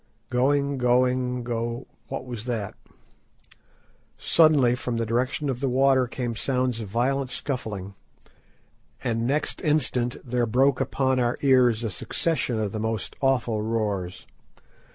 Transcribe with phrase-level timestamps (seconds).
[0.31, 2.73] Going, going, go—What was that?
[4.17, 7.93] Suddenly, from the direction of the water came sounds of violent scuffling,
[9.03, 14.25] and next instant there broke upon our ears a succession of the most awful roars.